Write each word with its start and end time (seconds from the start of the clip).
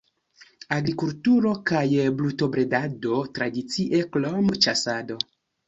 Agrikulturo 0.77 1.51
kaj 1.73 1.83
brutobredado 2.23 3.21
tradicie, 3.39 4.03
krom 4.19 4.51
ĉasado. 4.67 5.23